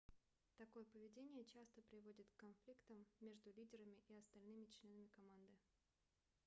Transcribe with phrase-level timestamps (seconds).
[0.57, 5.59] такое поведение часто приводит к конфликтам между лидерами и остальными членами команды